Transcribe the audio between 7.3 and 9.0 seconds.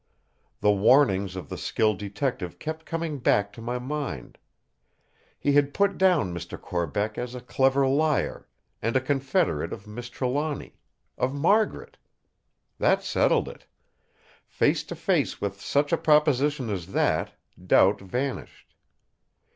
a clever liar, and a